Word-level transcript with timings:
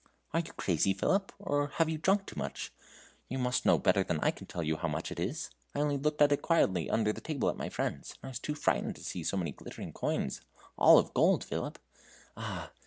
"Are 0.33 0.39
you 0.39 0.51
crazy, 0.53 0.93
Philip, 0.95 1.31
or 1.37 1.67
have 1.75 1.87
you 1.87 1.99
drunk 1.99 2.25
too 2.25 2.35
much? 2.35 2.73
You 3.29 3.37
must 3.37 3.67
know 3.67 3.77
better 3.77 4.03
than 4.03 4.19
I 4.21 4.31
can 4.31 4.47
tell 4.47 4.63
you 4.63 4.77
how 4.77 4.87
much 4.87 5.11
it 5.11 5.19
is. 5.19 5.51
I 5.75 5.79
only 5.79 5.97
looked 5.99 6.23
at 6.23 6.31
it 6.31 6.41
quietly 6.41 6.89
under 6.89 7.13
the 7.13 7.21
table 7.21 7.51
at 7.51 7.55
my 7.55 7.69
friend's, 7.69 8.15
and 8.23 8.31
was 8.31 8.57
frightened 8.57 8.95
to 8.95 9.03
see 9.03 9.23
so 9.23 9.37
many 9.37 9.51
glittering 9.51 9.93
coins, 9.93 10.41
all 10.75 10.97
of 10.97 11.13
gold, 11.13 11.43
Philip. 11.43 11.77
Ah! 12.35 12.71